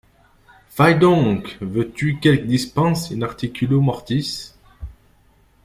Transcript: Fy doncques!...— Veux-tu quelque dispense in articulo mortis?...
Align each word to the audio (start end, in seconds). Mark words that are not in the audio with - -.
Fy 0.69 0.95
doncques!...— 0.95 1.59
Veux-tu 1.61 2.17
quelque 2.19 2.45
dispense 2.47 3.11
in 3.11 3.21
articulo 3.21 3.81
mortis?... 3.81 4.55